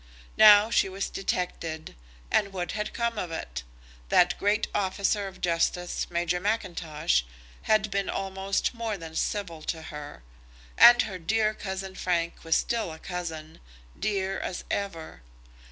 [0.39, 1.93] Now she was detected;
[2.31, 3.61] and what had come of it?
[4.09, 7.23] That great officer of justice, Major Mackintosh,
[7.69, 10.23] had been almost more than civil to her;
[10.75, 13.59] and her dear cousin Frank was still a cousin,
[13.99, 15.21] dear as ever.